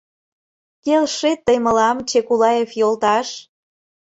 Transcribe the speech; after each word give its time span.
—Келшет 0.83 1.39
тый 1.45 1.57
мылам, 1.65 1.97
Чекулаев 2.09 2.69
йолташ! 2.79 3.27